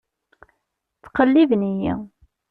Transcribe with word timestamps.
Ttqelliben-iyi. 1.03 1.93